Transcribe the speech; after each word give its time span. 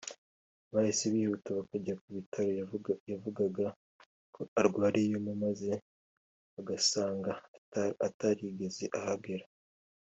bahise 0.73 1.05
bihuta 1.13 1.49
bakajya 1.57 1.93
ku 2.01 2.07
bitaro 2.17 2.51
yavugaga 3.11 3.65
ko 4.33 4.41
arwariyemo 4.59 5.31
maze 5.43 5.71
bagasanga 6.53 7.31
atarigeze 8.07 8.85
ahagera 8.99 9.45